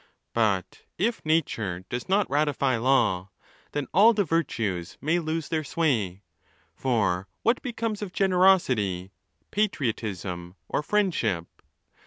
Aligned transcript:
But 0.33 0.81
if 0.97 1.23
nature 1.23 1.81
does 1.87 2.09
not 2.09 2.27
ratify 2.27 2.75
law, 2.79 3.29
then 3.73 3.85
all 3.93 4.13
the 4.15 4.23
virtues 4.23 4.97
may— 4.99 5.19
lose 5.19 5.49
their 5.49 5.63
sway. 5.63 6.23
For 6.73 7.27
what 7.43 7.61
becomes 7.61 8.01
of 8.01 8.11
generosity, 8.11 9.11
patriotism, 9.51 10.55
or 10.67 10.81
friendship? 10.81 11.45